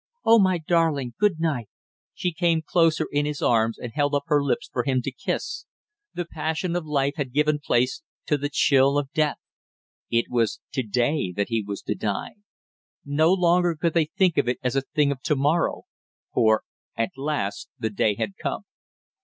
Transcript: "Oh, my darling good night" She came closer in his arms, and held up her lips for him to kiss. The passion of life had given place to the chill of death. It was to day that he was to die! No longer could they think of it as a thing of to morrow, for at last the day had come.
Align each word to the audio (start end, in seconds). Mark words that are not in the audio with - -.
"Oh, 0.25 0.39
my 0.39 0.57
darling 0.57 1.13
good 1.19 1.39
night" 1.39 1.69
She 2.15 2.33
came 2.33 2.63
closer 2.63 3.05
in 3.11 3.27
his 3.27 3.39
arms, 3.43 3.77
and 3.77 3.91
held 3.93 4.15
up 4.15 4.23
her 4.25 4.43
lips 4.43 4.67
for 4.73 4.81
him 4.81 4.99
to 5.03 5.11
kiss. 5.11 5.67
The 6.15 6.25
passion 6.25 6.75
of 6.75 6.87
life 6.87 7.13
had 7.17 7.31
given 7.31 7.59
place 7.63 8.01
to 8.25 8.35
the 8.35 8.49
chill 8.51 8.97
of 8.97 9.11
death. 9.11 9.37
It 10.09 10.25
was 10.27 10.59
to 10.73 10.81
day 10.81 11.31
that 11.35 11.49
he 11.49 11.61
was 11.61 11.83
to 11.83 11.93
die! 11.93 12.33
No 13.05 13.31
longer 13.31 13.75
could 13.79 13.93
they 13.93 14.05
think 14.17 14.39
of 14.39 14.47
it 14.47 14.57
as 14.63 14.75
a 14.75 14.81
thing 14.81 15.11
of 15.11 15.21
to 15.21 15.35
morrow, 15.35 15.83
for 16.33 16.63
at 16.97 17.11
last 17.15 17.69
the 17.77 17.91
day 17.91 18.15
had 18.15 18.31
come. 18.41 18.63